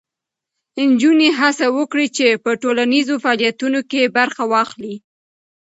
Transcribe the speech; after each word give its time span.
نجونې 0.89 1.29
هڅه 1.39 1.65
وکړي 1.77 2.07
چې 2.17 2.27
په 2.43 2.51
ټولنیزو 2.61 3.15
فعالیتونو 3.23 3.79
کې 3.91 4.13
برخه 4.17 4.43
واخلي. 4.53 4.95